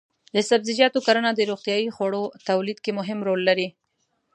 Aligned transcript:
د 0.35 0.37
سبزیجاتو 0.49 0.99
کرنه 1.07 1.29
د 1.33 1.41
روغتیايي 1.49 1.89
خوړو 1.95 2.23
تولید 2.49 2.77
کې 2.83 2.91
مهم 2.99 3.19
رول 3.27 3.41
لري. 3.49 3.67